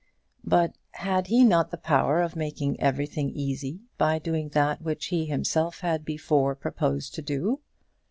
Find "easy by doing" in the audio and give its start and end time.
3.29-4.49